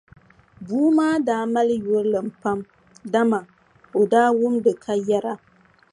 Bua 0.65 0.89
maa 0.97 1.15
daa 1.27 1.43
mali 1.53 1.75
yurilim 1.85 2.27
pam 2.41 2.59
dama 3.13 3.39
o 3.99 4.01
daa 4.11 4.29
wumdi 4.39 4.71
ka 4.83 4.93
yɛra. 5.07 5.33